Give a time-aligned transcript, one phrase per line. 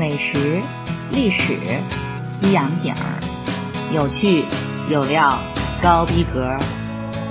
[0.00, 0.62] 美食、
[1.12, 1.52] 历史、
[2.16, 3.20] 西洋景儿，
[3.92, 4.46] 有趣
[4.90, 5.36] 有料，
[5.82, 6.56] 高逼格。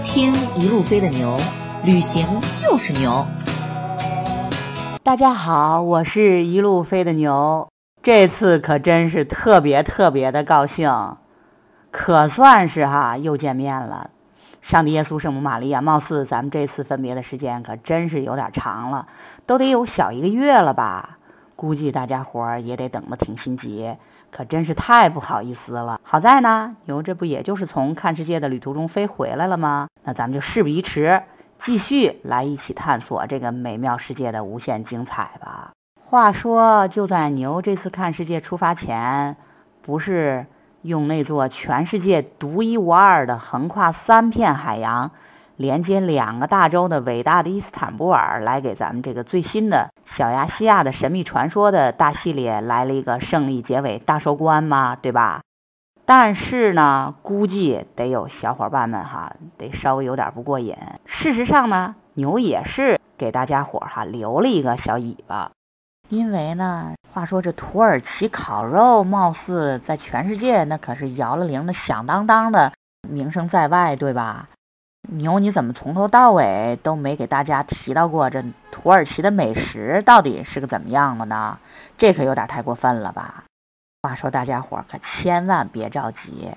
[0.04, 1.36] 听一路飞的牛，
[1.84, 3.26] 旅行就是牛。
[5.04, 7.70] 大家好，我是一路飞的牛，
[8.04, 11.16] 这次可真是特别特别的高兴，
[11.90, 14.12] 可算是哈又见面了。
[14.62, 19.08] 上帝耶稣圣母玛利亚，貌似咱们这次分别的时间可真是有点长了，
[19.48, 21.16] 都得有小一个月了吧？
[21.60, 23.98] 估计大家伙儿也得等得挺心急，
[24.32, 26.00] 可真是太不好意思了。
[26.04, 29.90] 好在呢，牛这不也就是从看世界的旅途中飞回来了吗？
[30.06, 31.22] 那咱们就事不宜迟。
[31.66, 35.72] 继续来一起探索这个美妙世界的无限精彩吧。
[36.06, 39.36] 话说，就在牛这次看世界出发前，
[39.82, 40.46] 不是
[40.82, 45.12] 用那座全世界独一无二的、横跨三片海洋、
[45.60, 54.96] 连接两个大洲的伟大的伊斯坦布尔来给咱们这个最新的小亚细亚的神秘传说的大系列来了一个胜利结尾大收官嘛？
[54.96, 55.42] 对吧？
[56.06, 60.78] 但是呢，估计得有小伙伴们哈，得稍微有点不过瘾。
[61.06, 65.52] 事实上呢，牛也是给大家伙哈留了一个小尾巴，
[66.08, 72.72] 因为呢，话说这土耳其烤肉貌似在全世界那可是摇了铃的响当当的
[73.10, 74.48] 名声在外，对吧？
[75.08, 81.58] 牛你怎么从头到尾都没给大家提到过这土耳其的美食到底是个怎么样的呢？
[81.98, 83.46] 这可有点太过分了吧？
[84.02, 86.52] 话说，大家伙可千万别着急。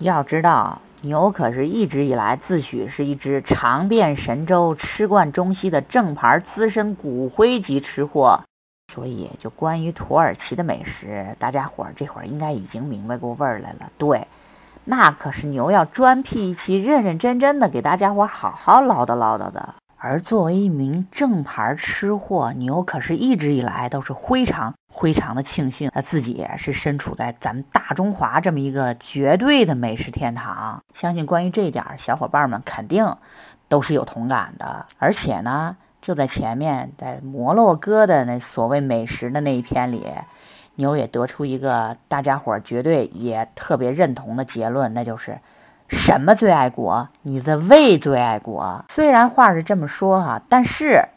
[0.00, 8.42] 要知道，牛可是一直以来自诩是一只尝遍神州、吃惯中西的正牌资深骨灰级吃货，
[8.92, 13.90] 所以就关于土耳其的美食，大家伙这会儿应该已经明白过味儿来了。
[13.96, 14.26] 对，
[14.84, 19.74] 那可是牛要专辟一期，认认真真的给大家伙好好唠叨唠叨的。
[19.96, 24.74] 而作为一名正牌吃货，牛可是一直以来都是非常。
[25.00, 30.84] 非常的庆幸，他自己是身处在咱们大中华这么一个绝对的美食天堂。
[31.00, 33.16] 相信关于这一点，小伙伴们肯定
[33.68, 34.86] 都是有同感的。
[35.00, 40.06] 而且呢，就在前面，在摩洛哥的那所谓美食的那一篇里，
[40.76, 45.38] 牛也得出一个大家伙绝对也特别认同的结论，那就是
[45.88, 47.08] 什么最爱国？
[47.22, 48.84] 你的胃最爱国。
[48.94, 51.08] 虽然话是这么说哈，但是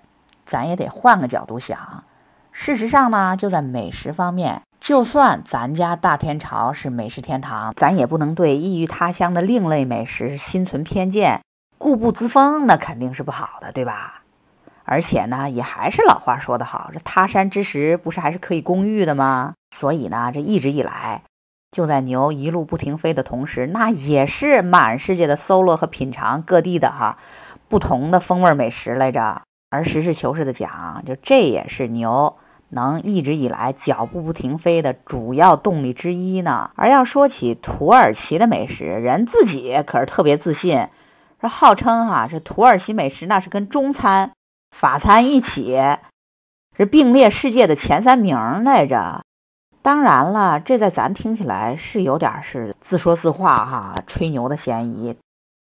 [0.45, 2.03] 咱也得换个角度想。
[2.51, 11.41] 事实上呢，就在美食方面，就算咱家大天朝是美食天堂，咱也不能对异于他乡的另类美食心存偏见，
[11.77, 14.21] 固步自封，那肯定是不好的，对吧？
[14.87, 19.53] 而且呢，也还是老话说得好，这他山之石不是还是可以攻玉的吗？
[19.79, 21.23] 所以呢，这一直以来，
[21.71, 27.17] 就在牛一路不停飞的同时，那也是满世界的搜罗和品尝各地的哈
[27.67, 29.41] 不同的风味美食来着。
[29.69, 32.37] 而实事求是的讲，就这也是牛。
[32.69, 36.71] 能一直以来脚步不停飞的主要动力之一呢。
[36.75, 40.87] 而要说起土耳其的美食，人自己可是特别自信，
[41.39, 44.31] 说号称哈这土耳其美食那是跟中餐、
[44.79, 45.75] 法餐一起
[46.77, 49.23] 是并列世界的前三名来着。
[49.81, 55.15] 当然了，这在咱听起来是有点是自说自话哈，吹牛的嫌疑。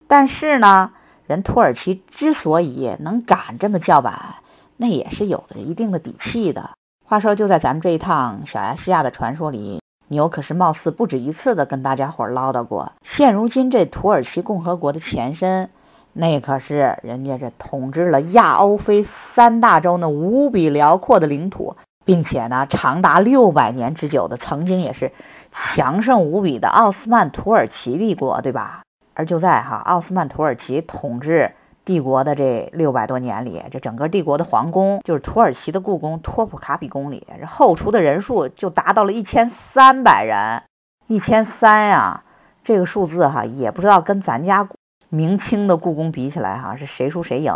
[0.08, 0.92] 但是呢，
[1.26, 4.36] 人土耳其之所以能敢这么叫板，
[4.76, 6.70] 那也是有着一定的底气的。
[7.04, 12.92] 话说，就在咱们这一趟小亚细亚的传说里，牛可是貌似不止一次的跟大家伙唠叨过。
[13.16, 15.70] 现如今这土耳其共和国的前身，
[16.16, 25.12] 那可是人家这统治了亚欧非三大洲那无比辽阔的领土，并且呢，长达六百年之久的，曾经也是
[25.52, 28.82] 强盛无比的奥斯曼土耳其帝国，对吧？
[29.14, 31.52] 而就在哈奥斯曼土耳其统治。
[31.84, 40.64] 帝国的这六百多年里，这整个帝国的皇宫，就是土耳其的故宫托普卡比宫里，这后厨的人数就达到了一千三百人，
[41.06, 42.24] 一千三呀，
[42.64, 44.68] 这个数字哈，也不知道跟咱家
[45.08, 47.52] 明清的故宫比起来哈，是谁输谁赢。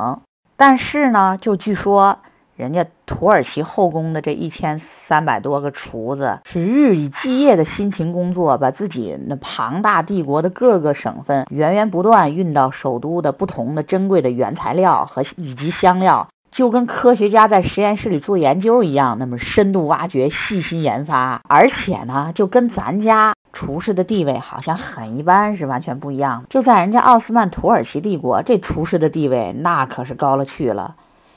[0.57, 2.19] 但是呢，就据说。
[2.57, 26.45] 人家土耳其后宫的这一千三百多个厨子是日以继夜的辛勤工作，把自己那庞大帝国的各个省份源源不断运到首都的不同的珍贵的原材料和以及香料，就跟科学家在实验室里做研究一样，那么深度挖掘、细心研发，而且呢，就跟咱家厨师的地位好像很一般是完全不一样。
[26.51, 30.97] 就在人家奥斯曼土耳其帝国，这厨师的地位那可是高了去了。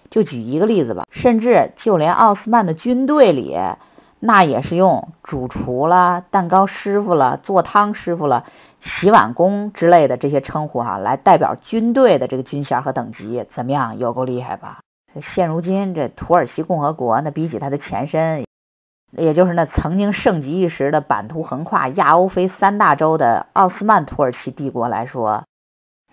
[0.09, 3.57] 就举一个例子吧，甚至就连奥斯曼的军队里，
[4.19, 8.45] 那也是用主厨啦、蛋糕师傅了、做汤师傅了、
[8.83, 13.97] 洗碗工之类的这些称呼哈，来代表军队的这个军衔和等级，怎么样？
[13.97, 14.79] 有够厉害吧？
[15.33, 18.45] 现如今这土耳其共和国，那比起它的前身，
[19.15, 25.43] 也就是那曾经盛极一时的版图横跨亚欧非三大洲的奥斯曼土耳其帝国来说，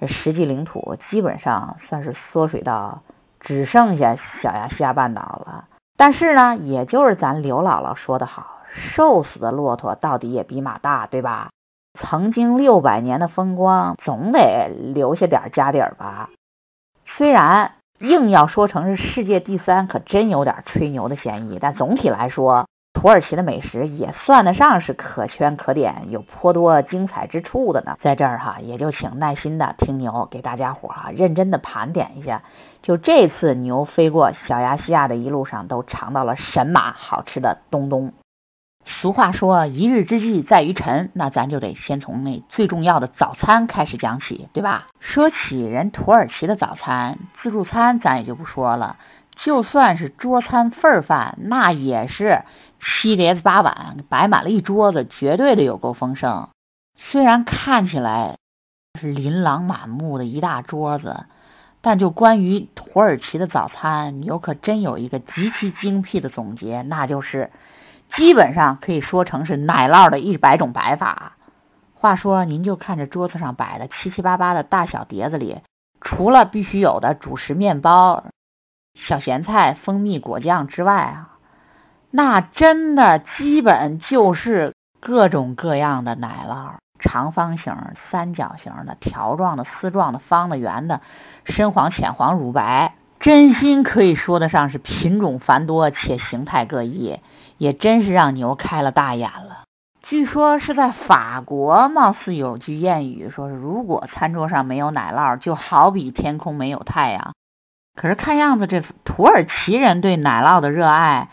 [0.01, 3.03] 这实际领土基本上算是缩水到
[3.41, 5.65] 只剩下小亚细亚半岛了。
[5.97, 8.59] 但是呢，也就是咱刘姥姥说的好，
[8.95, 11.51] 瘦死的骆驼到底也比马大，对吧？
[11.99, 16.31] 曾经六百年的风光，总得留下点家底儿吧。
[17.05, 21.59] 虽然硬要说成是世界第三，可真有点吹牛的嫌疑。
[21.59, 27.97] 但总体来说，土耳其的美食也算得上是可圈可点，有颇多精彩之处的呢。
[28.03, 32.43] 在这儿哈，也就请耐心的听牛给大家伙儿哈认真的盘点一下，
[32.83, 38.13] 就这次牛飞过小亚细亚的一路上，都尝到了神马好吃的东东。
[38.85, 44.89] 俗话说，一日之计在于晨，那咱就得先从那最重要的早餐开始讲起，对吧？
[44.99, 48.97] 说起人土耳其的早餐，自助餐咱也就不说了，
[49.45, 52.43] 就算是桌餐份儿饭，那也是
[52.81, 56.49] 七碟子八碗，摆满了一桌子，绝对的有够丰盛。
[56.97, 58.37] 虽然看起来
[59.01, 61.25] 是琳琅满目的一大桌子，
[61.81, 67.51] 但就关于土耳其的早餐，牛可真有一个极其精辟的总结，那就是。
[68.17, 71.35] 基本上可以说成是奶酪的一百种摆法。
[71.95, 75.61] 话说，您就看这桌子上摆的七七八八的大小碟子里，
[76.01, 78.25] 除了必须有的主食面包、
[78.95, 81.39] 小咸菜、蜂蜜果酱之外啊，
[82.11, 87.75] 那真的基本就是各种各样的奶酪，长方形、
[88.11, 91.01] 三角形的、条状的、丝状的、方的、圆的，
[91.45, 97.21] 深黄、浅黄、乳白，真心可以说得上是品种繁多且形态各异。
[97.59, 99.65] 也真是让牛开了大眼了。
[100.03, 107.33] 据说是在法国，貌似有句谚语，说是如果餐桌上没有奶酪，就好比天空没有太阳。
[108.01, 111.29] 可是看样子，这土耳其人对奶酪的热爱，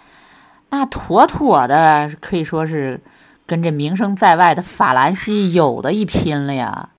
[0.70, 3.00] 那妥妥的可以说是
[3.46, 6.90] 跟这名声在外的法兰西有的一拼了呀。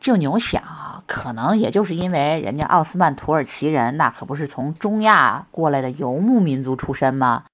[0.00, 7.44] 就牛想，可能也就是因为人家奥斯曼土耳其人那可不是从中亚过来的游牧民族出身吗？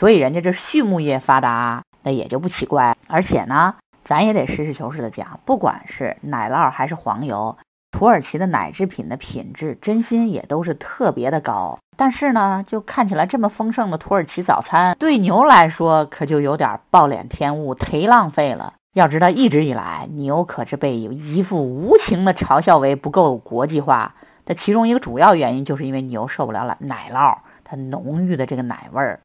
[0.00, 2.96] 所以人家这畜牧业发达，那也就不奇怪。
[3.06, 7.56] 而且呢，咱也得实事求是的讲，不管是奶酪还是黄油，
[7.90, 11.78] 土耳其的奶制品的品质，真心也都是特别的高。
[11.96, 18.74] 但是呢，就看起来这么丰盛的土耳其早餐，对牛来说可就有点暴殄天物，忒浪费了。
[18.94, 24.14] 要知道，一直以来牛可是被一副无情的嘲笑为不够国际化。
[24.44, 29.20] 的其中一个主要原因，就是因为牛受不了奶奶酪它浓郁的这个奶味儿。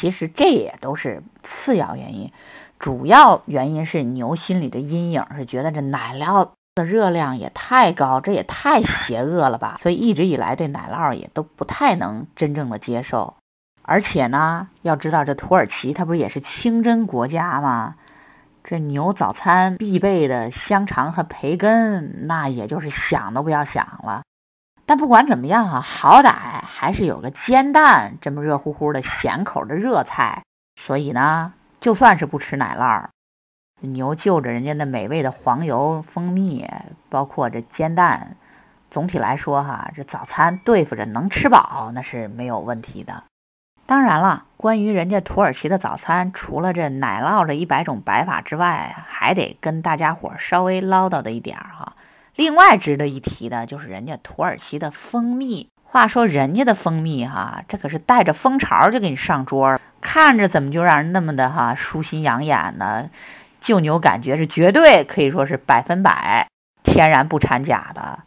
[0.00, 1.22] 其实这也都是
[1.64, 2.32] 次要原因，
[2.78, 13.34] 主要原因是牛心里的阴影是觉得这奶酪的热量也太高，这也太邪恶了吧，所以一直以来对奶酪也都不太能真正的接受。
[13.82, 17.96] 而且呢，要知道这土耳其它不是也是清真国家吗？
[18.64, 24.22] 这牛早餐必备的香肠和培根，那也就是想都不要想了。
[24.86, 26.32] 但不管怎么样啊，好歹
[26.64, 30.44] 还是有个煎蛋这么热乎乎的咸口的热菜，
[30.86, 33.08] 所以呢，就算是不吃奶酪，
[33.86, 36.68] 牛就着人家那美味的黄油、蜂蜜，
[37.10, 38.36] 包括这煎蛋，
[38.90, 43.24] 总体来说哈，这早餐对付着能吃饱那是没有问题的。
[43.84, 51.94] 当然了，关于人家土耳其的早餐，除了这奶酪这一百种摆法之外，还得跟大家伙稍微唠叨的一点哈。
[52.36, 55.68] 另外值得一提的就是人家土耳其的蜂蜜。
[55.84, 63.10] 话说人家的蜂蜜哈，这可是带着蜂巢就给你上桌，看着怎么就让人那么的哈舒心养眼呢？
[63.64, 66.48] 就牛感觉是绝对可以说是百分百
[66.82, 68.20] 天然不掺假的。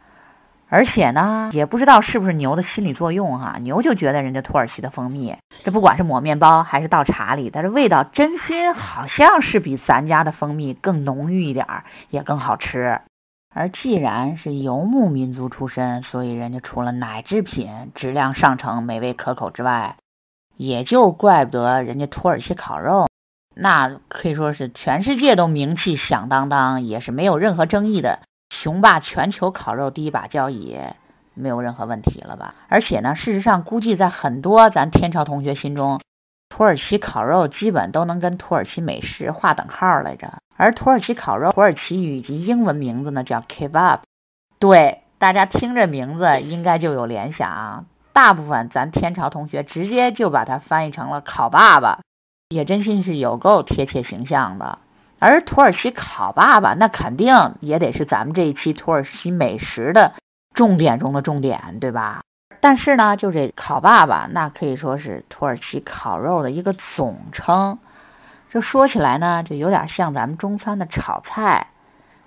[0.68, 13.00] 而且呢，也不知道是不是牛的心理作用哈，牛就觉得人家土耳其的蜂蜜，这不管是抹面包还是倒茶里，但是味道真心好像是比咱家的蜂蜜更浓郁一点儿，也更好吃。
[13.54, 19.94] 而既然是游牧民族出身，所以人家除了奶制品质量上乘、美味可口之外，
[20.56, 23.06] 也就怪不得人家土耳其烤肉，
[23.58, 28.18] 那可以说是全世界都名气响当当，也是没有任何争议的，
[28.50, 30.78] 雄霸全球烤肉第一把交椅，
[31.32, 32.54] 没有任何问题了吧？
[32.68, 36.02] 而且呢，事实上估计在很多咱天朝同学心中，
[36.50, 40.34] 土耳其烤肉基本都能跟土耳其美食划等号来着。
[40.58, 44.00] 而土耳其烤肉，土耳其语以及英文名字呢叫 kebab。
[44.58, 47.86] 对，大家听这名字应该就有联想。
[48.12, 52.00] 大部分咱天朝同学直接就把它翻译成了烤爸爸，
[52.48, 54.78] 也真心是有够贴切形象的。
[55.18, 60.12] 而土耳其烤爸爸，那肯定也得是咱们这一期土耳其美食的
[60.54, 62.22] 重点中的重点，对吧？
[62.60, 67.78] 但是呢，就这烤爸爸，那可以说是土耳其烤肉的一个总称。
[68.50, 71.68] 这说起来呢，就有点像咱们中餐的炒菜。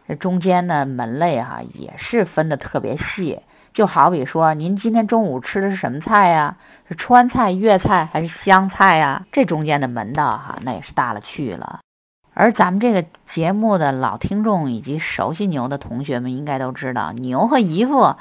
[0.08, 3.40] 这中间的门类哈也是分的特别细，
[3.74, 6.58] 就好比说您今天中午吃的是什么菜呀？
[6.90, 9.28] 是川菜、粤菜还是湘菜呀？
[9.32, 11.82] 这中间的门道哈那也是大了去了。
[12.34, 13.06] 而咱们这个
[13.36, 18.16] 节目的老听众以及熟悉牛的同学们应该都知道，牛和姨父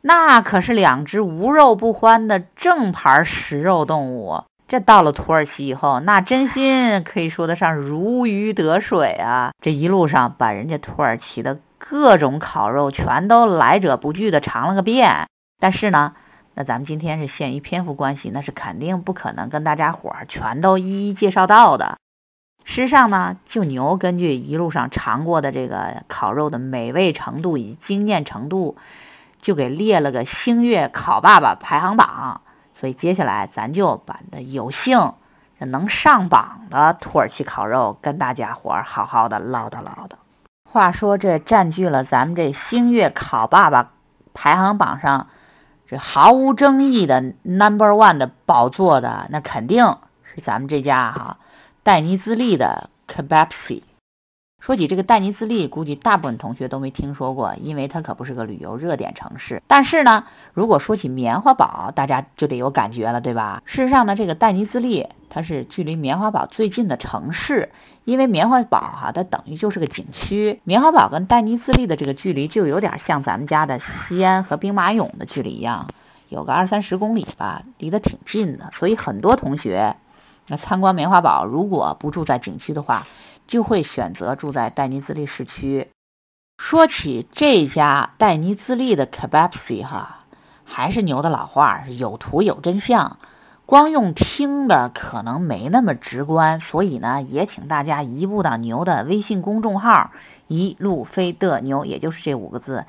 [0.00, 4.44] 那可是两只无肉不欢的正牌食肉动物。
[4.68, 9.52] 这到了土耳其以后，那真心可以说得上如鱼得水啊！
[9.60, 15.26] 这一路上把人家土耳其的各种烤肉全都来者不拒的尝了个遍。
[15.60, 16.14] 但是呢，
[16.54, 21.98] 那咱们今天是限于篇幅关系，那是肯定不可能跟大家伙儿全都一一介绍到的。
[22.64, 28.76] 事实上呢，就牛根据一路上尝过的这个烤肉的美味程度以及惊艳程度，
[29.42, 32.40] 就给列了个星月烤爸爸排行榜。
[32.80, 35.12] 所以接下来咱就把那有幸
[35.58, 40.16] 能上榜的土耳其烤肉跟大家伙儿好好的唠叨唠叨。
[40.70, 43.90] 话说这占据了咱们这星月烤爸爸
[44.34, 45.28] 排行榜上
[45.94, 51.36] 这毫无争议的 number one 的宝座的，那肯定是咱们这家哈
[51.84, 53.84] 戴尼兹利的 kebabsi。
[54.64, 59.62] 说起这个戴尼兹利，估计大部分同学都没听说过，因为它可不是个旅游热点城市。
[59.66, 63.62] 但是呢，如果说起棉花堡，大家就得有感觉了，对吧？
[63.66, 67.72] 事实上呢，这个戴尼兹利它是距离棉花堡最近的城市，
[68.06, 70.62] 因为棉花堡哈，它等于就是个景区。
[70.64, 73.78] 棉花堡跟戴尼兹利的这个距离，就有点像咱们家的
[74.08, 75.88] 西安和兵马俑的距离一样，
[76.30, 78.70] 有个二三十公里吧，离得挺近的。
[78.78, 79.96] 所以很多同学
[80.48, 83.06] 那参观棉花堡，如果不住在景区的话，
[83.46, 85.88] 就会选择住在戴尼兹利市区。
[86.58, 90.20] 说起这家戴尼兹利的 kebabsi 哈，
[90.64, 93.18] 还是牛的老话，有图有真相。
[93.66, 100.10] 光用听的可能没那么直观，所以呢，也请大家移步到牛的微信公众号
[100.48, 102.84] “一路飞的牛”，也就是这五个字，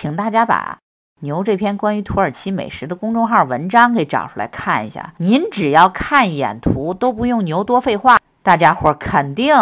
[0.00, 0.78] 请大家把
[1.20, 5.12] 牛这篇关于土耳其美食的公众号文章给找出来看一下。
[5.18, 9.54] 您只要看一眼图，都不用牛多废话，大家伙肯定。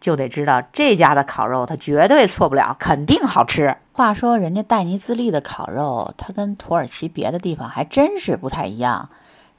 [0.00, 3.76] 就得知道这家的烤肉，它绝对错不了，肯定好吃。
[3.92, 9.10] 话说，人家戴尼兹利的烤肉，它跟土耳其别的地方还真是不太一样。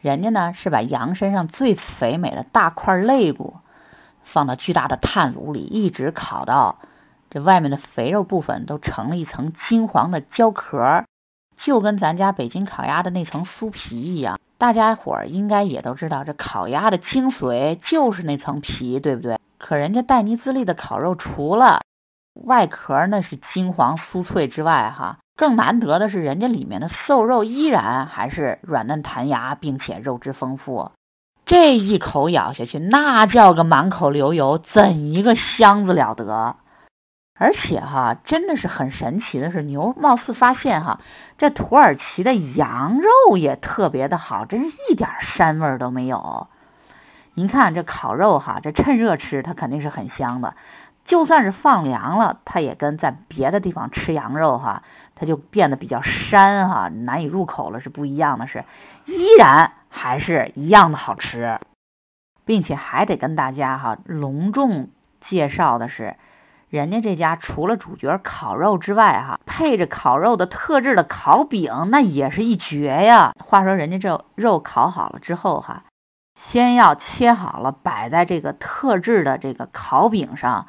[0.01, 3.57] 人家呢是把羊身上最肥美的大块肋骨
[4.33, 6.77] 放到巨大的炭炉里，一直烤到
[7.29, 11.03] 这外面的肥肉部分都成了一层金黄的焦壳，
[11.63, 14.39] 就跟咱家北京烤鸭的那层酥皮一样。
[14.57, 19.37] 大家伙儿应该也都知道，这烤鸭的精髓就是那层皮，对不对？
[19.61, 21.81] 可人家戴尼兹利的烤肉，除了
[22.33, 30.91] 外壳那是金黄酥脆之外，哈，更难得的是人家里面的瘦肉依然还是软嫩弹牙，并且肉质丰富。
[31.45, 36.55] 这一口咬下去，那叫个满口流油，怎一个香字了得！
[37.37, 40.99] 而且哈，真的是很神奇的是，牛貌似发现哈，
[41.37, 46.47] 这土耳其的羊肉也特别的好，真是一点膻味都没有。
[47.33, 50.55] 您看这烤肉哈，这趁热吃它肯定是很香的。
[51.05, 54.83] 就算是放凉了，它也跟在别的地方吃羊肉哈，
[55.15, 58.63] 它就变得比较膻哈，难以入口了是不一样的，是
[59.05, 61.59] 依然还是一样的好吃，
[62.45, 64.89] 并且还得跟大家哈隆重
[65.27, 66.15] 介绍的是，
[66.69, 73.33] 人家这家除了主角烤肉之外哈，配着烤肉的特制的烤饼，那也是一绝呀。
[73.39, 75.83] 话说人家这肉烤好了之后哈。
[76.49, 80.67] 先要切好了，摆在这个特制的这个烤饼上，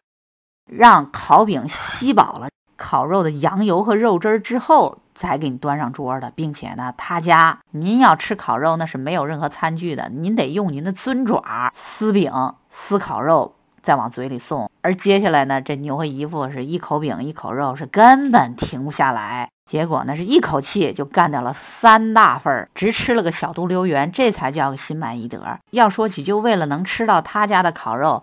[0.67, 6.33] 让烤饼吸饱了烤肉的羊油和肉汁儿之后，才给你端上桌的。
[6.35, 12.55] 并且呢，他家您要吃烤肉，那是没有任何餐具的，您得用您的尊爪撕饼、
[12.89, 14.71] 撕烤肉，再往嘴里送。
[14.83, 19.51] 而接下来呢，这牛和姨父是一口饼一口肉，是根本停不下来。
[19.73, 25.61] 结果呢，是一口气就干掉了三大份儿，直吃了个小肚溜圆，这才叫个心满意得。
[25.71, 28.23] 要说起就为了能吃到他家的烤肉，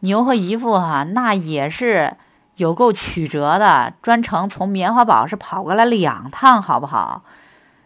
[0.00, 2.16] 牛和姨父哈那也是
[2.56, 7.22] 有够曲折的，专程从棉花堡是跑过来两趟，好不好？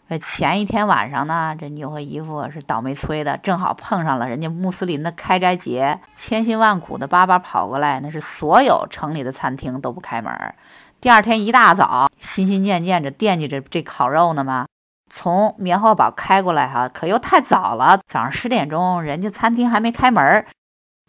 [0.09, 10.54] 呃，前一天晚上呢，这牛和姨父是倒霉催的，正好碰上了人家穆斯林的开斋节，千辛万苦的巴巴跑过来，那是所有城里的餐厅都不开门。
[11.02, 14.66] 第二天一大早，心心念念着惦记着这烤肉呢嘛，
[15.11, 20.47] 从棉花堡开过来哈，可又太早了，早上十点钟，人家餐厅还没开门，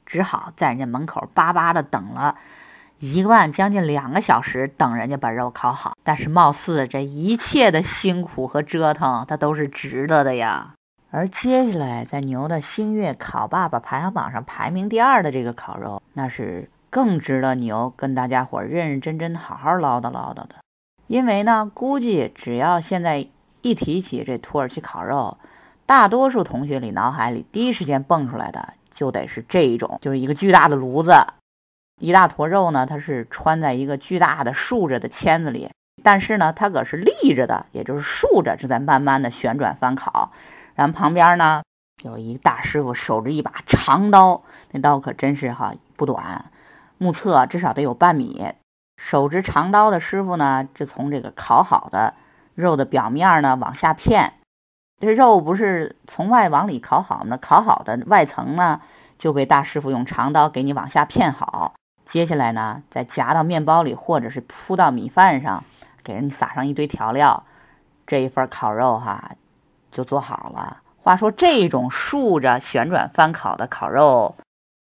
[0.07, 2.37] 只好在人家门口巴巴的等了
[2.97, 5.93] 一万将近两个小时等人家把肉烤好。
[6.03, 10.73] 但是貌似这一切的辛苦和折腾，它都是值得的呀。
[11.11, 20.49] 而接下来在牛的星月烤爸爸排行榜上排名第二的这个烤肉，那是更值得牛跟大家伙认认真真好好唠叨唠叨的。
[21.07, 23.25] 因为呢，估计只要现在
[23.63, 25.39] 一提起这土耳其烤肉，
[25.87, 31.11] 大多数同学里脑海里第一时间蹦出来的就得是这一种，就是一个巨大的炉子，
[31.99, 35.71] 一大坨肉呢，它是穿在一个巨大的竖着的签子里，
[36.03, 40.31] 但是呢，它可是立着的，也就是竖着正在慢慢的旋转翻烤。
[40.75, 41.63] 然后旁边呢
[42.03, 46.51] 有一大师傅守着一把长刀，那刀可真是哈不短，
[46.97, 48.53] 目测至少得有半米。
[48.97, 52.13] 手执长刀的师傅呢，就从这个烤好的
[52.55, 54.33] 肉的表面呢往下片，
[54.99, 58.81] 这肉不是从外往里烤好呢，烤好的外层呢
[59.19, 61.73] 就被大师傅用长刀给你往下片好。
[62.11, 65.63] 接下来呢，再夹到面包里，或者是铺到米饭上，
[66.03, 67.43] 给人撒上一堆调料，
[68.05, 69.31] 这一份烤肉哈
[69.91, 70.77] 就做好了。
[71.01, 74.35] 话说这种竖着旋转翻烤的烤肉。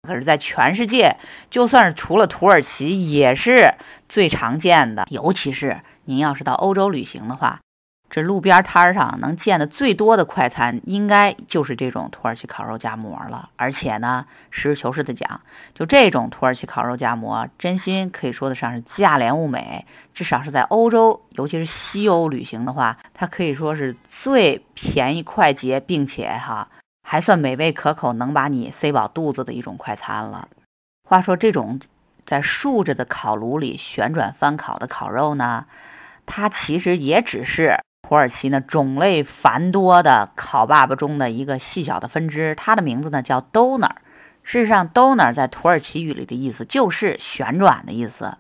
[0.08, 1.18] 可是，在全世界，
[1.52, 3.76] 就算是除了土耳其，也是
[4.08, 5.06] 最常见的。
[5.10, 7.60] 尤其是您要是到欧洲旅行的话，
[8.10, 13.50] 这路边摊上能见的最多的快餐，应该就是这种土耳其烤肉夹馍了。
[13.56, 15.42] 而且呢，实事求是的讲，
[15.76, 19.86] 就这种土耳其烤肉夹馍，真心可以说得上是价廉物美。
[20.16, 26.70] 至少是在欧洲，尤其是西欧旅行的话，它可以说是最便宜快捷，并且哈。
[27.12, 30.48] 还算美味可口，能把你塞饱肚子的一种快餐了。
[31.04, 31.80] 话说，这种
[32.28, 35.66] 在竖着的烤炉里旋转翻烤的烤肉呢，
[36.28, 42.54] 它其实也只是土耳其呢种类繁多的烤爸爸中的一个细小的分支。
[42.54, 43.94] 它的名字呢叫 doner。
[44.44, 48.38] 事实上，doner 在土耳其语里的意思就是旋转的意思。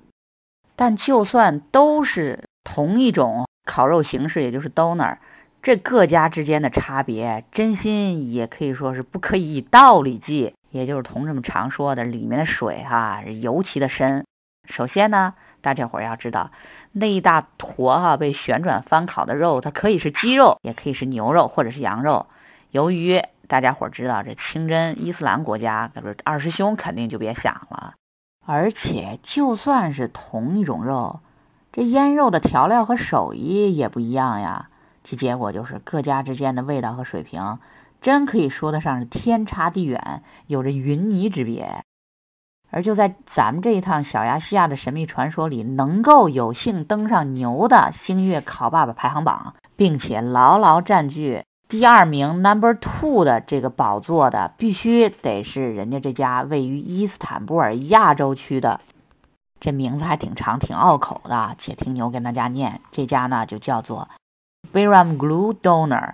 [0.76, 5.18] 但就算都是同一种烤肉形式，也就是 doner。
[5.62, 14.26] 这各家之间的差别，真心也可以说是不可以以道理计，也就是同志们常说的，里面的水哈尤其的深。
[14.70, 16.52] 首先呢，大家伙要知道，
[16.94, 22.28] 那一大坨哈被旋转翻烤的肉，它可以是鸡肉，也可以是牛肉或者是羊肉。
[22.72, 27.96] 由于大家伙知道这清真伊斯兰国家，可不是二师兄肯定就别想了。
[28.46, 31.20] 而且就算是同一种肉，
[31.74, 34.69] 这腌肉的调料和手艺也不一样呀。
[35.10, 37.58] 其结果就是各家之间的味道和水平，
[38.02, 41.84] 真可以说得上是天差地远，有着云泥之别。
[42.70, 58.82] 而就在咱们这一趟小亚细亚的神秘传说里，能够有幸登上牛的星月烤爸爸排行榜，并且牢牢占据第二名 number two 的这个宝座的，必须得是人家这家位于伊斯坦布尔亚洲区的，
[59.60, 61.56] 这名字还挺长，挺拗口的。
[61.60, 64.08] 且听牛跟大家念，这家呢就叫做。
[64.74, 66.14] Bayram Glue Donor，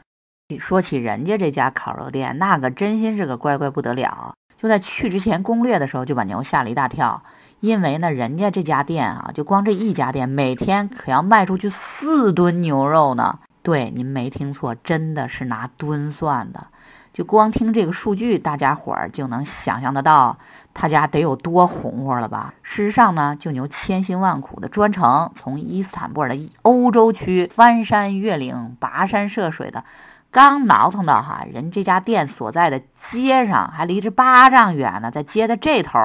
[0.60, 4.36] 说起人家这家烤肉店，那个真心是个乖乖不得了。
[4.58, 7.24] 就在去之前攻略的时候，就把牛吓了一大跳，
[7.60, 13.40] 因为呢，人家这家店啊，就光这一家店，每天可要卖出去四吨牛肉呢。
[13.62, 16.68] 对，您没听错，真的是拿吨算的。
[17.14, 20.38] 就光听这个数据，大家伙儿就能想象得到。
[20.78, 22.54] 他家得有多红火了吧？
[22.62, 29.86] 事实上呢，就牛千辛万苦的专程从伊斯坦布尔的欧洲区翻山越岭、跋山涉水的，
[30.32, 35.98] 刚挠腾到哈人这家店所在的街上，还离着八丈远呢，在街的这头，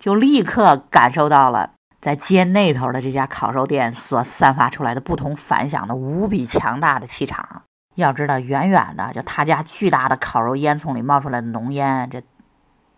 [0.00, 7.62] 就立刻感受到了在街那头的这家烤肉店所散发出来的不同凡响的无比强大的气场。
[7.94, 12.22] 要知道，远远的就他家巨大的烤肉烟囱里冒出来的浓烟，这。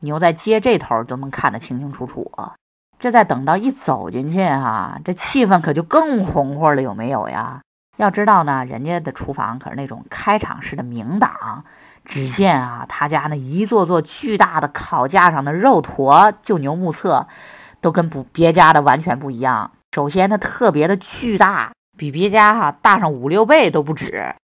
[0.01, 2.31] 牛在街这头都能看得清清楚楚，
[2.99, 7.63] 这再等到一走进去哈，这气氛可就更红火了，有没有呀？
[7.97, 11.65] 要知道呢，人家的厨房可是那种开场式的明档。
[12.05, 17.27] 只见啊，他家那一座座巨大的烤架上的肉坨，就牛目测
[17.83, 19.73] 都跟不别家的完全不一样。
[19.93, 24.37] 首先，它特别的巨大，比别家哈大上五六倍都不止。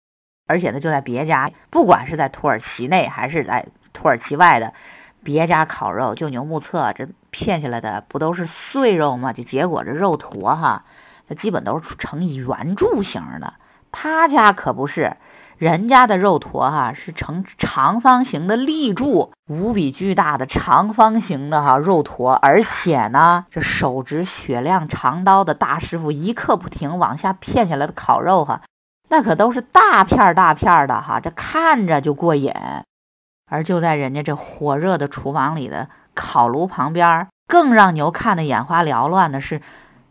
[0.48, 4.72] 而且呢，就在别家，不管是在土耳其内还是在土耳其外的。
[5.24, 9.32] 别家烤肉就牛目测，这片下来的不都是碎肉吗？
[9.32, 10.84] 就结果这肉坨哈，
[11.28, 13.54] 它基本都是呈圆柱形的。
[13.92, 15.16] 他家可不是，
[15.58, 22.32] 人家的肉坨哈是呈长方形的立柱，无比巨大的长方形的哈肉坨。
[22.32, 28.62] 而且呢，这手执雪亮长刀的大师傅一刻不停往下片下来的烤肉哈，
[29.08, 32.52] 那可都是大片大片的哈，这看着就过瘾。
[33.52, 39.60] 而就在人家这火热的厨房里的烤炉旁边，更让牛看得眼花缭乱的是，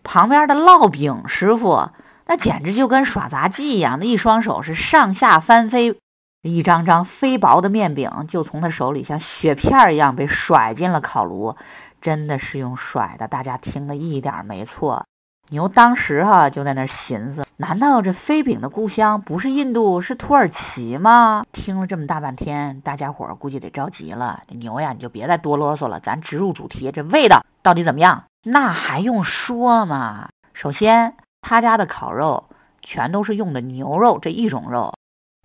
[0.04, 1.90] 旁边的烙饼师傅，
[2.28, 5.98] 那简直就跟耍杂技一样，那一双手是上下翻飞，
[6.44, 11.56] 一张张飞薄的面饼就从他手里像雪片一样被甩进了烤炉，
[12.00, 15.06] 真的是用甩的，大家听了一点没错。
[15.52, 21.44] 牛当时哈就在那寻思：难道这飞饼的故乡不是印度，是土耳其吗？
[21.52, 24.44] 听了这么大半天，大家伙儿估计得着急了。
[24.48, 26.90] 这牛呀，你就别再多啰嗦了，咱直入主题。
[26.94, 28.24] 这味道到底怎么样？
[28.46, 30.30] 那还用说吗？
[30.54, 32.46] 首先，他家的烤肉
[32.82, 34.94] 全都是用的牛肉这一种肉。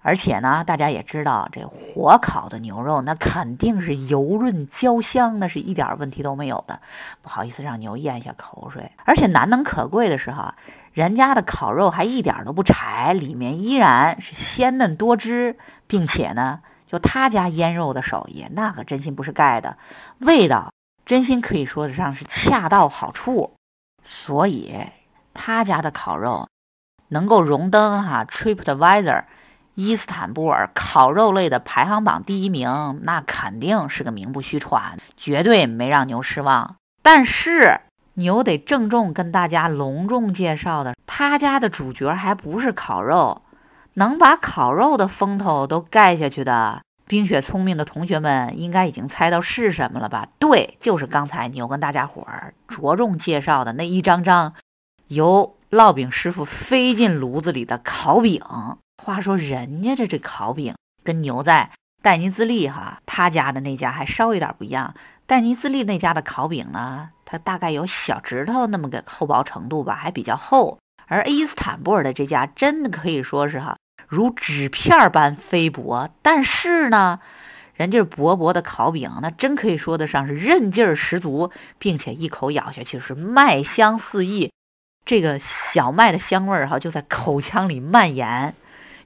[0.07, 6.79] 而且呢，大家也知道，这火烤的牛肉那肯定是油润焦香，那是一点问题都没有的。
[7.23, 8.93] 不好意思，让牛咽下口水。
[9.05, 10.55] 而且难能可贵的是哈，
[10.93, 19.77] 人家的烤肉还一点都不柴，里面依然是鲜嫩多汁，并且呢，就他家腌肉的手艺，那可真心不是盖的，
[20.21, 20.73] 味道
[21.05, 23.55] 真心可以说得上是恰到好处。
[24.05, 24.73] 所以
[25.35, 26.47] 他家的烤肉
[27.09, 29.25] 能够荣登哈 TripAdvisor。
[29.79, 36.77] 伊斯坦布尔烤肉类的排行榜第一名，那肯定是个名不虚传，绝对没让牛失望。
[37.03, 37.83] 但是
[38.15, 43.43] 牛得郑重跟大家隆重介绍的，他家的主角还不是烤肉，
[43.93, 46.81] 能把烤肉的风头都盖下去的。
[47.07, 50.29] 冰雪聪明的同学们应该已经猜到是什么了吧？
[50.39, 54.55] 对，就是刚才牛跟大家伙儿着重介绍的那一张张
[55.07, 58.43] 由烙饼师傅飞进炉子里的烤饼。
[59.07, 61.71] 话说人家这这烤饼跟牛在
[62.03, 64.95] 戴尼兹利哈他家的那家还稍微有点不一样。
[65.29, 70.81] 戴尼兹利那家的烤饼呢，它大概有小指头那么个厚薄程度吧，还比较厚。
[71.07, 73.77] 而伊斯坦布尔的这家真的可以说是哈
[74.09, 76.11] 如纸片般飞薄。
[76.23, 77.21] 但是呢，
[77.77, 84.51] 人家薄薄的烤饼，那真可以说得上是韧劲儿十足，并且一口咬下去是麦香四溢，
[85.05, 85.41] 这个
[85.73, 88.57] 小麦的香味儿哈就在口腔里蔓延。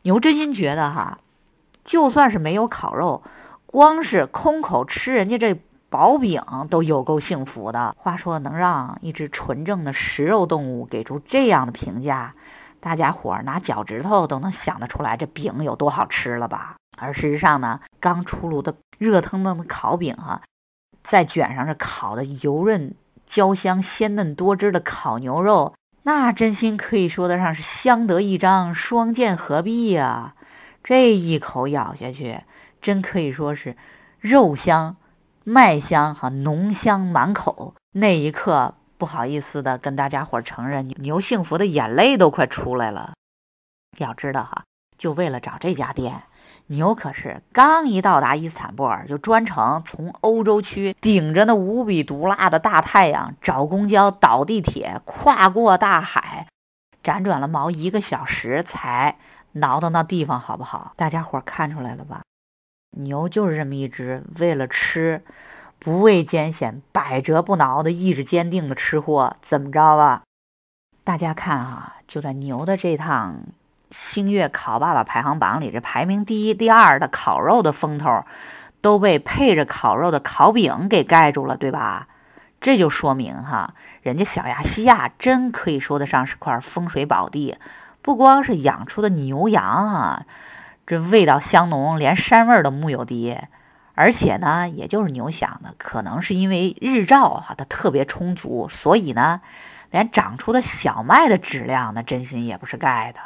[0.02, 1.18] 牛真心觉得哈，
[1.84, 3.22] 就算是没有烤肉，
[3.66, 5.60] 光是空口吃人家这
[5.90, 7.94] 薄饼都有够幸福的。
[7.98, 12.34] 话说，能让一只纯正的食肉动物给出这样的评价，
[12.80, 16.76] 大家伙拿脚趾头都能想得出来这饼有多好吃了吧？
[16.96, 20.42] 而事实上呢，刚出炉的热腾腾的烤饼哈，
[21.10, 22.94] 再卷上这烤的油润
[23.30, 25.74] 焦香、鲜嫩多汁的烤牛肉。
[26.02, 30.34] 那真心可以说得上是相得益彰，双剑合璧呀！
[30.82, 32.40] 这一口咬下去，
[32.80, 33.76] 真可以说是
[34.18, 34.96] 肉香、
[35.44, 37.74] 麦香哈，浓香满口。
[37.92, 43.12] 那一刻，不好意思的跟大家伙承认，牛幸福的眼泪都快出来了。
[43.98, 44.64] 要知道哈，
[44.96, 46.22] 就为了找这家店。
[46.70, 56.46] 牛可是刚一到达伊斯坦布尔，就专程从欧洲区顶着那无比毒辣的大太阳，找公交、倒地铁，跨过大海，
[57.02, 59.16] 辗转了毛一个小时才
[59.50, 60.92] 挠到那地方，好不好？
[60.94, 62.22] 大家伙看出来了吧？
[62.96, 65.24] 牛就是这么一只为了吃
[65.80, 69.36] 不畏艰险、百折不挠的意志坚定的吃货。
[69.48, 70.22] 怎么着吧？
[71.02, 73.40] 大家看啊，就在牛的这趟。
[74.12, 78.24] 星月烤爸爸排行榜里，这排名第一、第二的烤肉的风头，
[78.80, 82.08] 都被配着烤肉的烤饼给盖住了，对吧？
[82.60, 87.56] 这就说明哈，人家小亚细亚真可以说得上是块风水宝地，
[88.02, 90.22] 不光是养出的牛羊啊，
[90.86, 93.38] 这味道香浓，连膻味都木有的。
[93.94, 99.40] 而且呢，也就是牛想的，可能是因为日照哈，它特别充足，所以呢，
[99.90, 103.20] 连长出的小麦的质量，那真心也不是盖的。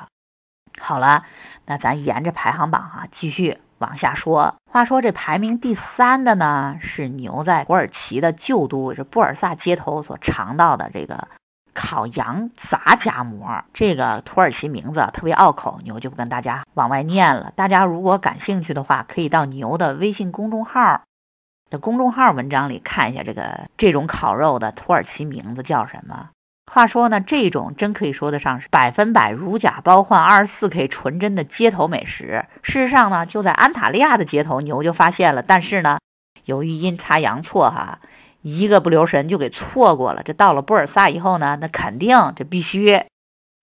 [0.80, 1.24] 好了，
[1.66, 4.56] 那咱沿着排行榜哈继续往下说。
[4.70, 11.28] 话说这排名第三的呢，是牛在土耳其的旧都这布尔萨街头所尝到的这个
[11.72, 13.62] 烤羊杂夹馍。
[13.72, 17.52] 这个土耳其名字特别拗口，牛就不跟大家往外念了。
[17.56, 21.02] 大家如果感兴趣的话，可以到牛的微信公众号
[21.70, 26.30] 的公众号文章里看一下这个这种烤肉的土耳其名字叫什么。
[26.72, 32.46] 话说呢，这种真可以说得上是百分百如假包换、二十四 K 纯真的街头美食。
[32.62, 35.42] 事实上呢，就在安塔利亚的街头，牛就发现了。
[35.42, 35.98] 但是呢，
[36.44, 38.00] 由于阴差阳错哈，
[38.42, 40.22] 一个不留神就给错过了。
[40.24, 43.04] 这到了布尔萨以后呢，那肯定这必须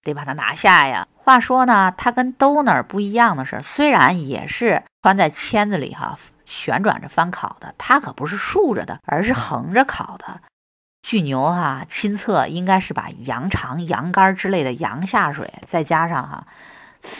[0.03, 1.07] 得把它拿下呀。
[1.17, 10.39] 话说呢，它跟 doner 不一样的是，虽然也是穿在签子里哈，旋转着翻烤的，它可不是竖着的，而是横着烤的。
[11.03, 16.47] 巨牛哈亲测，应该是把羊肠、羊肝之类的羊下水，再加上哈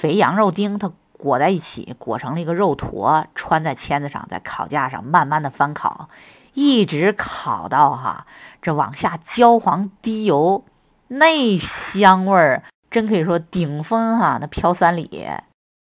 [0.02, 6.10] 肥羊肉丁，它裹在一起，裹成了一个肉坨，穿在签子上，在烤架上慢慢的翻烤，
[6.54, 8.28] 一直烤到哈
[8.62, 10.64] 这往下焦黄滴油，
[11.08, 11.60] 那
[11.94, 15.28] 香味儿真可以说顶峰哈，那飘三里。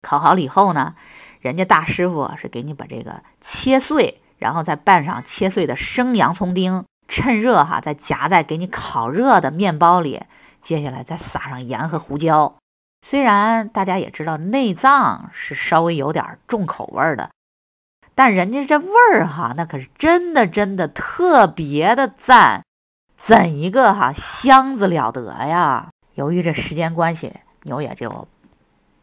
[0.02, 0.94] 烤好了以后呢，
[1.40, 10.22] 人家大师傅是给你把这个切碎，然后再拌上切碎的生洋葱丁，趁热哈再夹在给你烤热的面包里，
[10.64, 12.54] 接下来再撒上盐和胡椒。
[13.08, 17.30] 虽然大家也知道内脏是稍微有点重口味的，
[18.14, 22.62] 但人家这味儿哈，那可是真的真的特别的赞，
[23.26, 25.88] 怎一个哈香子了得呀！
[26.14, 28.28] 由于这时间关系，牛也就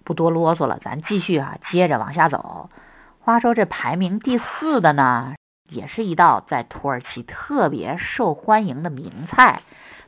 [0.06, 2.70] 不多啰嗦了，咱继续哈接着往下走。
[3.20, 5.34] 话说这排名第四的呢，
[5.70, 9.62] 也是一道在土耳其特别受欢迎的名菜。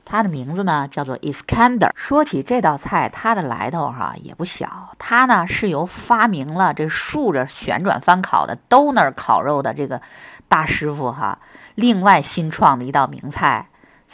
[0.05, 1.91] 它的名字呢叫做 Iskander。
[1.95, 4.95] 说起这道菜，它的来头哈也不小。
[4.97, 10.01] 它呢是由发明了这竖着旋转翻烤的 Doner 烤肉的这个
[10.47, 11.37] 大师傅哈，
[11.75, 13.67] 另外新创的一道名菜，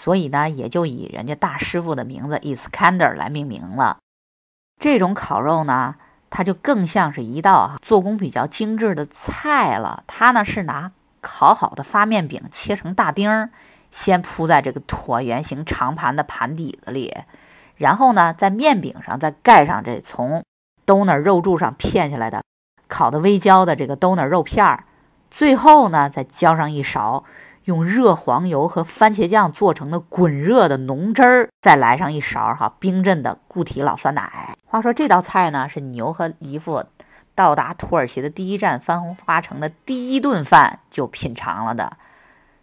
[0.04, 4.00] 所以呢也就以人家大师傅的名字 Iskander 来命名了。
[4.82, 5.96] 这种烤肉呢，
[6.30, 10.04] 它就更像是一道哈做工比较精致的菜了。
[10.08, 10.92] 它呢是拿
[11.26, 13.50] 烤好的发面饼切成大丁儿。
[14.04, 17.16] 先铺在这个椭圆形长盘的盘底子里，
[17.78, 20.44] 然后呢，在面饼上再盖上这从
[20.86, 22.44] doner 肉柱上片下来的
[22.90, 24.84] 烤的微焦的这个 doner 肉片儿，
[25.32, 27.24] 最后呢，再浇上一勺
[27.64, 34.58] 用热黄油和番茄酱做成的滚热的浓汁儿，再来上一勺哈冰镇的固体老酸奶。
[34.66, 36.84] 话说这道菜呢，是牛和姨父
[37.36, 41.98] 到达土耳其的第一站翻红花城的第一顿饭就品尝了的。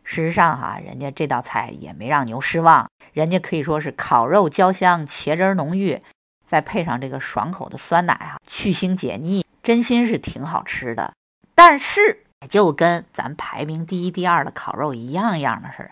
[0.04, 6.02] 事实上，哈，人家这道菜也没让牛失望，人家可以说是烤肉焦香，茄汁浓郁，
[6.48, 11.12] 再配上这个爽口的酸奶，哈，去腥解腻，真心是挺好吃的。
[11.54, 12.18] 但是，
[12.50, 15.90] 就跟咱排名第一、第二的烤肉一样一样的似的，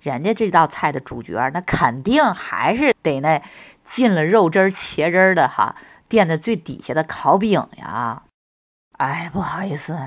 [0.00, 3.42] 人家这道菜的主角，那肯定还是得那
[3.94, 5.76] 进了肉汁、茄汁的哈，
[6.12, 8.24] 垫在最底下的烤饼呀。
[8.98, 9.98] 哎，不好意思，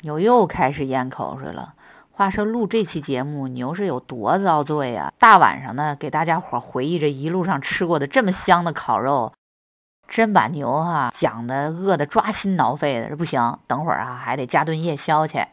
[0.00, 1.74] 牛又开始咽口水了。
[2.10, 5.12] 话说录这期节目，牛是有多遭罪呀？
[5.20, 9.32] 大晚上的给大家伙回忆着一路上吃过的这么香的烤肉，
[10.08, 13.08] 真把牛哈讲的饿的抓心挠肺的。
[13.08, 15.46] 这不行，等会儿啊还得加顿夜宵去。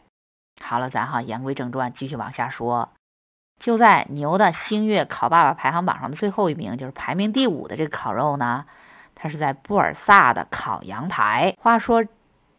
[0.59, 2.89] 好了，咱哈言归正传，继续往下说。
[3.59, 8.65] 就在牛的星月烤爸爸排行榜上的最后一名，就是排名第五的这个烤肉呢，
[9.17, 11.55] 它是在布尔萨的烤羊排。
[11.59, 12.05] 话说。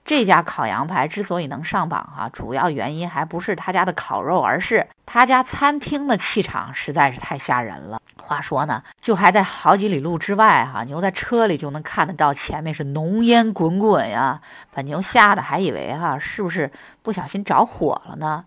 [0.04, 8.00] 这家烤羊排之所以能上榜哈，主要原因还不是他家的烤肉，而是他家餐厅的气场实在是太吓人了。
[8.16, 14.40] 话说呢，就还在好几里路之外哈，牛在车里就能看得到前面是浓烟滚滚呀，
[14.72, 18.46] 把牛吓得还以为哈是不是不小心着火了呢？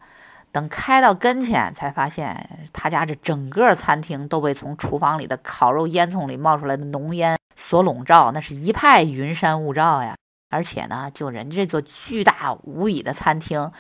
[0.52, 7.38] 等开到跟前，才发现他家这整个餐厅都被从厨房里的烤肉烟囱里冒出来的浓烟
[7.70, 10.16] 所笼罩，那是一派云山雾罩呀。
[10.50, 13.72] 而且呢，就人这座巨大无比的餐厅，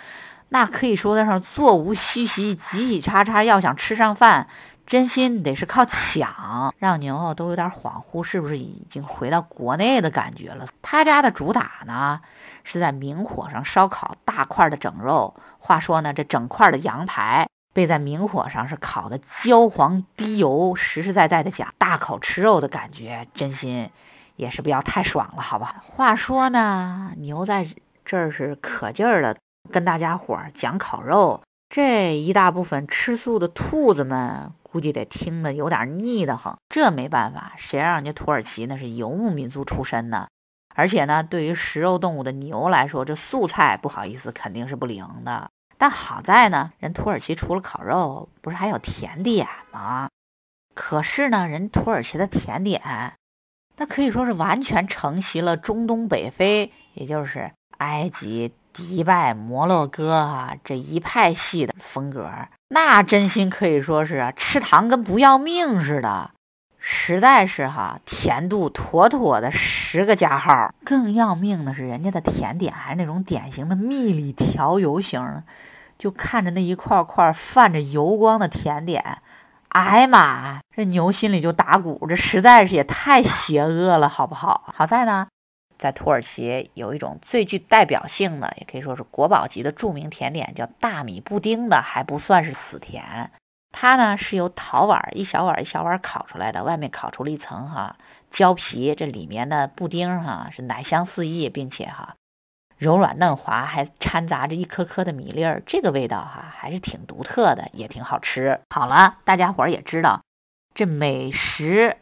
[0.47, 4.47] 那可以说得上座无虚席，挤挤叉叉，要想吃上饭，
[4.87, 10.67] 真心得是靠抢，让牛都有点恍惚，是不是已经回到国内的感觉了？
[10.81, 12.21] 他家的主打呢，
[12.63, 15.35] 是在明火上烧烤大块的整肉。
[15.59, 23.89] 话说呢，这整块的羊排被在明火上是烤的焦黄滴油，实实在在的讲大口吃肉的感觉，真心。
[24.37, 25.83] 也是不要太爽了，好吧？
[25.85, 27.67] 话说呢，牛在
[28.05, 29.37] 这儿是可劲儿的
[29.71, 36.55] 跟大家伙儿讲烤肉，这一大部分吃素的兔子们估计得听得有点腻得很。
[36.69, 40.27] 这没办法，谁让人家土耳其那是游牧民族出身呢？
[40.73, 45.51] 而且呢，对于食肉动物的牛来说，这素菜不好意思肯定是不灵的。
[45.81, 50.09] 但好在呢，人土耳其除了烤肉，不是还有甜点吗？
[50.75, 53.13] 可是呢，人土耳其的甜点。
[53.77, 62.29] 那可以说是完全承袭了中东北非，也就是埃及、迪拜、摩洛哥啊这一派系的风格。
[62.69, 66.29] 那真心可以说是，吃糖跟不要命似的，
[66.79, 70.75] 实在是哈，甜度妥妥的十个加号。
[70.85, 75.41] 更要命的是，人家的甜点还是那种典型的蜜里调油型，
[76.01, 79.19] 就看着那一块块泛着油光的甜点。
[79.69, 80.59] 哎呀妈！
[80.75, 84.63] 这牛心里就打鼓，这实在是也太邪恶了，好不好？
[84.75, 85.27] 好在呢，
[85.79, 93.31] 在土耳其有一种最具代表性的，也可以说是国宝级的著名甜点，叫大米布丁的，还不算是死甜。
[93.71, 97.95] 它呢是由陶碗一小碗一小碗烤出来的，外面烤出了一层哈
[98.33, 102.15] 焦皮，这里面的布丁哈是奶香四溢，并且哈
[102.81, 108.61] 柔软嫩滑，还掺杂着一颗颗的米粒儿，这个味道哈还是挺独特的，也挺好吃。
[108.71, 110.23] 好了，大家伙儿也知道，
[110.73, 111.97] 这美食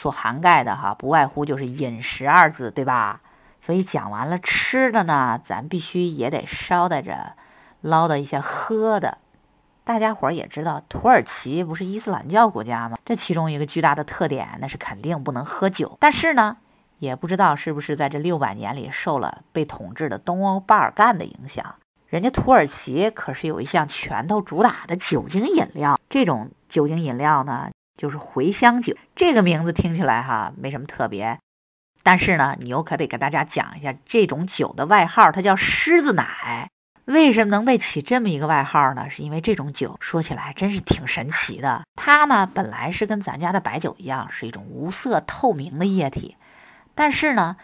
[0.00, 3.20] 所涵盖的哈，不外乎就是饮食二字，对吧？
[3.64, 7.32] 所以讲完了吃的呢，咱必须也得捎带着
[7.80, 9.18] 唠叨一下喝的。
[9.84, 12.96] 大家伙儿也知道，土耳其不是伊斯兰教国家吗？
[13.04, 15.98] 这其中一个巨大的特点，那是肯定不能喝酒。
[16.00, 16.58] 但是呢，
[16.98, 21.74] 也不知道是不是在这六百年里受了被统治的东欧巴尔干的影响，
[22.08, 25.98] 人家土耳其可是有一项拳头主打的酒精饮料。
[26.08, 28.96] 这种酒精饮料呢，就是茴香酒。
[29.14, 31.38] 这个名字听起来哈没什么特别。
[32.02, 36.70] 但是呢，你又可得给大家讲一下这种酒的外号，它叫狮子奶。
[37.04, 39.10] 为什么能被起这么一个外号呢？
[39.10, 41.82] 是因为这种酒说起来真是挺神奇的。
[41.94, 46.36] 它呢，本来是跟咱家的白酒一样，是一种无色透明的液体。
[46.96, 47.56] 但是呢，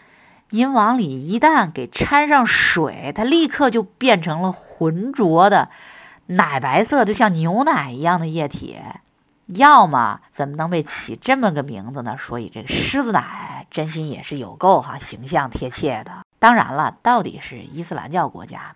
[0.49, 5.69] 您往里一旦给掺上水，它立刻就变成了浑浊的
[6.27, 8.79] 奶白色，就像牛奶一样的液体。
[9.45, 12.17] 要么怎么能被起这么个名字呢？
[12.17, 16.23] 所以这个狮子奶真心也是有够哈形象贴切的。
[16.39, 18.75] 当然了，到底是伊斯兰教国家，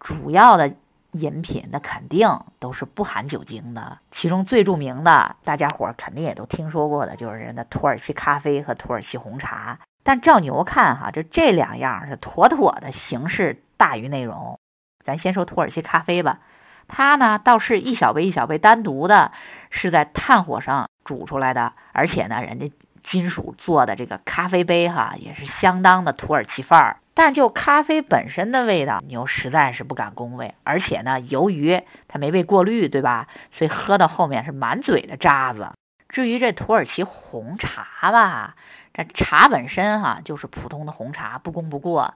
[0.00, 0.72] 主要的
[1.12, 3.98] 饮品那肯定都是不含酒精的。
[4.16, 9.78] 其中最著名的，大家伙肯定也都听说过的，就是人的土耳其咖啡和土耳其红茶。
[10.02, 14.58] 但照牛看哈，就这两样是妥妥的形式大于内容。
[15.04, 16.38] 咱先说土耳其咖啡吧。
[16.88, 19.30] 它呢倒是一小杯一小杯单独的，
[19.70, 22.72] 是在炭火上煮出来的，而且呢，人家
[23.08, 26.96] 金属做的这个咖啡杯哈，也是相当的土耳其范儿。
[27.14, 30.54] 但就咖啡本身的味道，牛实在是不敢恭维。
[30.64, 33.28] 而且呢，由于它没被过滤，对吧？
[33.52, 35.72] 所以喝到后面是满嘴的渣子。
[36.08, 38.56] 至于这土耳其红茶吧，
[38.92, 42.14] 这茶本身哈就是普通的红茶，不功不过。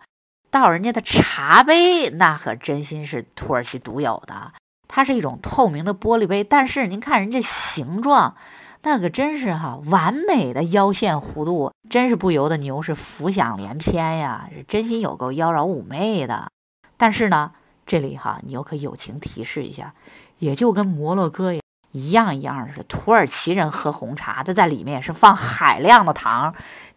[0.50, 4.52] 到人家的茶杯，那可真心是土耳其独有的。
[4.86, 7.40] 它是一种透明的玻璃杯，但是您看人家
[7.74, 8.36] 形状，
[8.82, 16.52] 那可真是哈完美的腰线弧度，真是不由得牛是浮想联翩呀，是真心有够妖娆妩媚的。
[16.96, 17.52] 但是呢，
[17.86, 19.94] 这里哈你又可友情提示一下，
[20.38, 21.52] 也就跟摩洛哥
[21.94, 26.56] 一样一样的是土耳其人喝红茶，它在里面是放海量的糖，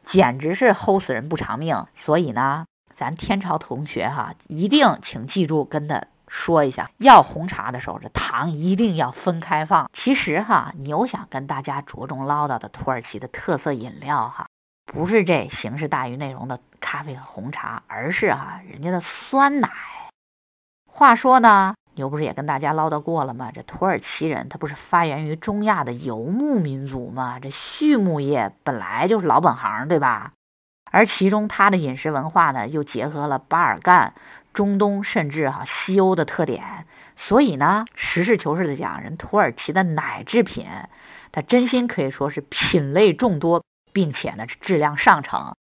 [0.10, 1.86] 简直是齁死人不偿命。
[2.04, 2.66] 所以呢，
[2.98, 6.06] 咱天朝同学哈，一定请记住跟他。
[6.30, 9.90] 说一下，要红茶的时候，这糖一定要分开放。
[9.94, 14.48] 其实哈，牛想跟大家着重唠叨的土耳其的特色饮料哈，
[14.86, 19.70] 不是这形式大于内容的咖啡和红茶，而是哈人家的酸奶。
[20.92, 23.52] 话说呢，牛不是也跟大家唠叨过了吗？
[23.54, 27.40] 这土耳其人他不是发源于中亚的游牧民族吗？
[27.42, 30.32] 这畜牧业本来就是老本行，对吧？
[30.90, 34.14] 而其中他的饮食文化呢，又结合了巴尔干。
[34.54, 36.88] 中东甚至哈西欧的特点，
[37.28, 40.66] 所以呢，实事求是的讲，人土耳其的奶制品，
[41.32, 45.54] 它真心可以说是品类众多，并且呢质量上乘。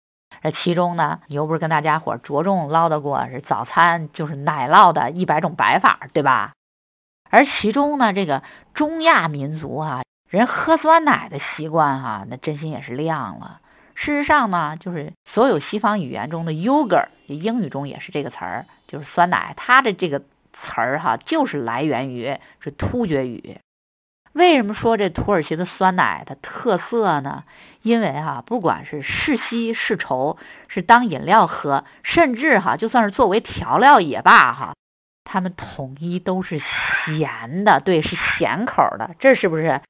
[0.47, 6.53] 那其中呢，你又不是跟大家伙着重唠叨过，是早餐就是奶酪的一百种摆法，对吧？
[7.29, 13.59] 而其中呢，这个中亚民族哈，人喝酸奶的习惯哈，那真心也是亮了。
[13.97, 19.53] 事实上呢，就是所有西方语言中的 yogurt，英语中也是这个词儿，就是酸奶。
[19.57, 20.27] 它的这个词
[20.77, 23.59] 儿哈，就是来源于是突厥语。
[24.37, 27.45] 为什么说这土耳其的酸奶的特色呢？
[27.81, 30.37] 因为哈，不管是是稀是稠，
[30.69, 34.75] 是当饮料喝，甚至哈，就算是作为调料也罢哈，
[35.25, 36.61] 他们统一都是
[37.07, 39.17] 咸的，对，是咸口的。
[39.21, 39.81] 这是不是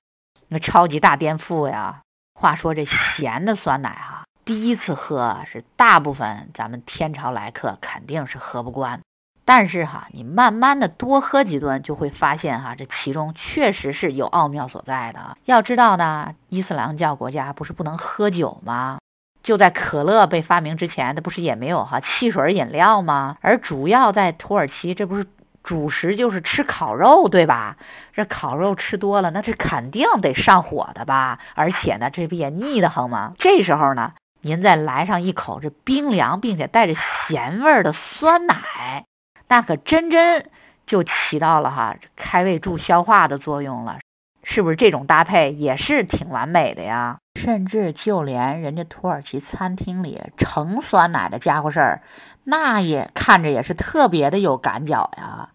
[0.46, 2.02] 那超级大颠覆呀？
[2.38, 9.00] 话说这咸的酸奶哈，第一次喝是大部分咱们天朝来客肯定是喝不惯，
[9.46, 15.38] 但是哈，你慢慢的多喝几顿就会发现哈，这其中确实是有奥妙所在的。
[15.46, 18.98] 要知道呢，伊斯兰教国家不是不能喝酒吗？
[19.42, 23.38] 就在可乐被发明之前，那不是也没有哈汽水饮料吗？
[23.40, 25.26] 而主要在土耳其，这不是。
[25.62, 27.76] 主食就是吃烤肉，对吧？
[28.12, 31.40] 这烤肉吃多了，那是肯定得上火的吧？
[31.56, 33.32] 而且呢，这不也腻得慌吗？
[33.40, 36.94] 这时候呢，您再来上一口这冰凉并且带着
[37.26, 39.06] 咸味的酸奶，
[39.48, 40.50] 那可真真
[40.86, 43.98] 就起到了哈开胃助消化的作用了。
[44.48, 47.18] 是不是这种搭配也是挺完美的呀？
[47.34, 52.02] 甚至就连人家土耳其餐厅里盛酸奶的家伙事儿，
[52.44, 55.48] 那也看着也是特别的有感脚呀。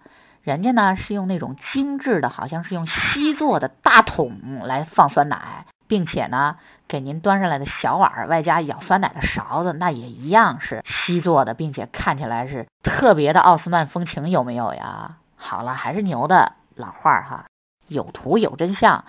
[0.43, 6.55] 人家呢是用那种精致的，好像是用锡做的大桶来放酸奶，并且呢，
[6.87, 15.17] 给您端上来的小碗儿外加舀酸奶的勺子，那也一样是锡做的，并且看起来是特别的奥斯曼风情，有没有呀？
[15.35, 17.45] 好了，还是牛的老话哈，
[17.89, 19.03] 有图有真相。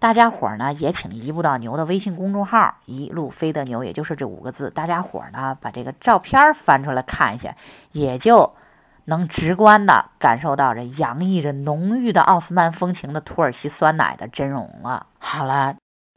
[0.00, 4.70] 大家伙儿呢也请移步到牛的微信公众号“一路飞的牛”，也就是这五个字。
[4.70, 7.54] 大家伙儿呢把这个照片翻出来看一下，
[7.92, 8.56] 也就
[9.04, 15.06] 能直观的感受到这洋溢着浓郁的奥斯曼风情的土耳其酸奶的真容了。
[15.18, 15.76] 好了，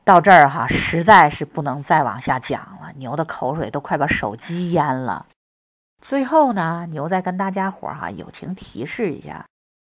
[0.10, 5.28] 到这儿哈，实在是不能再往下讲了，牛的口水都快把手机淹了。
[6.02, 9.46] 最后呢，牛再跟大家伙儿哈友情提示一下。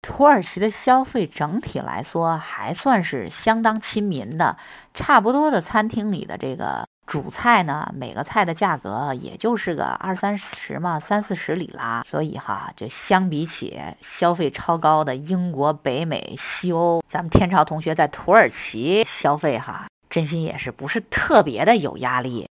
[0.03, 4.57] 土耳其的消费整体来说还算是相当亲民的，
[4.93, 12.03] 差不多的餐厅里的这个主菜呢，每个菜的价格也就是个二三十嘛，三四十里拉。
[12.07, 13.82] 所以哈，这相比起
[14.20, 22.47] 消费超高的英国、北美、西欧，咱们天朝同学在土耳其消费哈，真心也是不是特别的有压力。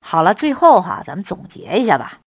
[0.00, 2.20] 好了，最后哈，咱们总结一下吧。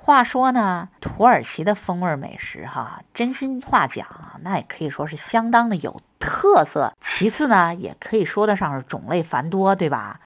[0.00, 4.06] 话说呢，土耳其的风味美食哈，真心话讲，
[4.40, 6.94] 那也可以说是相当的有特色。
[7.18, 10.20] 其次呢，也可以说得上是种类繁多，对吧？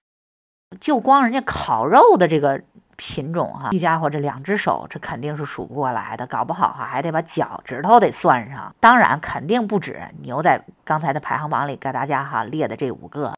[0.80, 2.62] 就光人家烤肉的这个
[2.96, 8.76] 品种哈，这家伙这两只手这肯定是数不过来的，搞不好哈还得把脚趾头得算上。
[8.78, 13.32] 当然，肯定不止牛在刚才的排行榜里给大家哈列的这五个。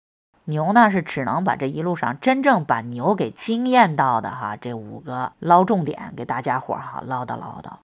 [0.45, 7.79] 牛呢是只能把这一路上真正把牛给惊艳到的哈这五个捞重点给大家伙哈唠叨唠叨。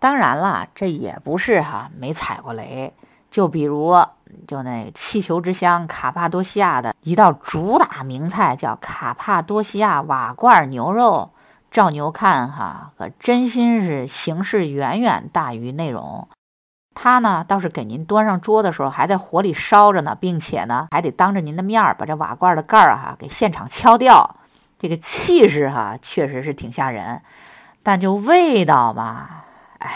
[0.00, 2.92] 当然了，这也不是哈没踩过雷。
[3.30, 3.94] 就比如
[4.46, 11.30] 就那气球之乡卡帕多西亚的一道主打名菜叫卡帕多西亚瓦罐牛肉，
[11.70, 16.28] 照牛看哈可真心是形式远远大于内容。
[16.94, 24.36] 他呢，倒是给您端上桌的时候，还在火里烧着呢，并且呢，还得当着您的面儿把这瓦罐的盖儿哈给现场敲掉，
[24.78, 27.22] 这个气势哈确实是挺吓人。
[27.82, 29.42] 但就味道嘛，
[29.78, 29.90] 哎，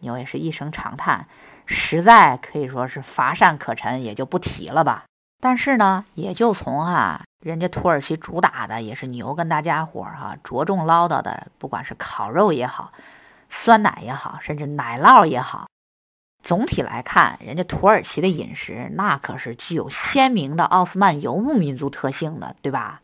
[0.00, 1.26] 牛也是一声长叹，
[1.66, 5.04] 实在可以说是乏善可陈，也就不提了吧。
[5.40, 12.92] 但是呢，也就从哈人家土耳其主打的也是牛跟大家伙哈着重唠叨的，不管是烤肉也好，
[13.64, 15.68] 酸奶也好，甚至奶酪也好。
[16.42, 23.00] 总体来看，人家土耳其的饮食那可是具有鲜明的奥斯曼游牧民族特性的，对吧？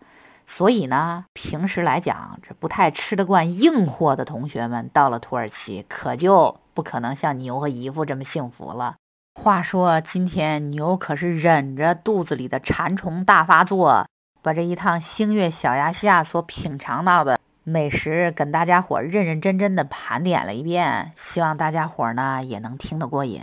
[0.57, 8.95] 所以呢，平时来讲，这不太吃得惯硬货的同学们，到了土耳其可就不可能像牛和姨夫这么幸福了。
[9.35, 14.07] 话说，今天牛可是忍着肚子里的馋虫大发作，
[14.43, 17.39] 把这一趟星月小亚细亚所品尝到的。
[17.69, 23.43] 美食跟大家伙认认真真的盘点了一遍，希望大家伙呢也能听得过瘾。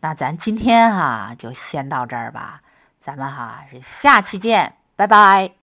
[0.00, 2.60] 那咱今天哈就先到这儿吧，
[3.04, 5.57] 咱们哈是下期见，拜拜。